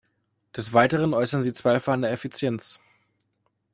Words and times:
Des 0.57 0.73
Weiteren 0.73 1.13
äußern 1.13 1.43
Sie 1.43 1.53
Zweifel 1.53 1.91
an 1.93 2.01
der 2.01 2.11
Effizienz. 2.11 2.79